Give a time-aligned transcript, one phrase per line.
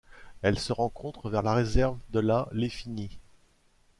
[0.41, 3.19] Elle se rencontre vers la réserve de la Léfini.